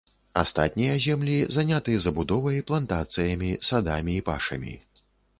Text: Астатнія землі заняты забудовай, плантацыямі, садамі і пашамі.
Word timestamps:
Астатнія 0.41 0.93
землі 1.01 1.35
заняты 1.57 1.97
забудовай, 2.05 2.57
плантацыямі, 2.71 3.51
садамі 3.69 4.17
і 4.23 4.23
пашамі. 4.31 4.73